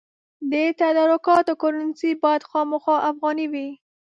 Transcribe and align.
د 0.51 0.53
تدارکاتو 0.81 1.53
کرنسي 1.61 2.11
باید 2.23 2.41
خامخا 2.51 2.95
افغانۍ 3.11 3.47
وي. 3.53 3.69